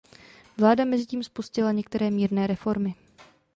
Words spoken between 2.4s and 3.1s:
reformy.